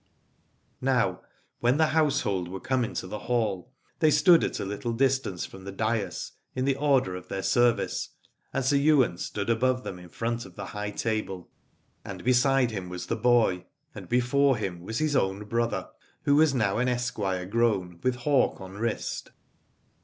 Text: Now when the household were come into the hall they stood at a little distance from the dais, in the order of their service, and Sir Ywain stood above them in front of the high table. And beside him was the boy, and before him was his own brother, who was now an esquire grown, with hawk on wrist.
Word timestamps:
Now 0.81 1.21
when 1.59 1.77
the 1.77 1.89
household 1.93 2.47
were 2.47 2.59
come 2.59 2.83
into 2.83 3.05
the 3.05 3.19
hall 3.29 3.71
they 3.99 4.09
stood 4.09 4.43
at 4.43 4.59
a 4.59 4.65
little 4.65 4.93
distance 4.93 5.45
from 5.45 5.63
the 5.63 5.71
dais, 5.71 6.31
in 6.55 6.65
the 6.65 6.75
order 6.75 7.15
of 7.15 7.27
their 7.27 7.43
service, 7.43 8.09
and 8.51 8.65
Sir 8.65 8.77
Ywain 8.77 9.19
stood 9.19 9.47
above 9.47 9.83
them 9.83 9.99
in 9.99 10.09
front 10.09 10.43
of 10.43 10.55
the 10.55 10.65
high 10.73 10.89
table. 10.89 11.51
And 12.03 12.23
beside 12.23 12.71
him 12.71 12.89
was 12.89 13.05
the 13.05 13.15
boy, 13.15 13.65
and 13.93 14.09
before 14.09 14.57
him 14.57 14.81
was 14.81 14.97
his 14.97 15.15
own 15.15 15.43
brother, 15.45 15.87
who 16.23 16.35
was 16.35 16.55
now 16.55 16.79
an 16.79 16.87
esquire 16.87 17.45
grown, 17.45 17.99
with 18.01 18.15
hawk 18.15 18.59
on 18.59 18.79
wrist. 18.79 19.29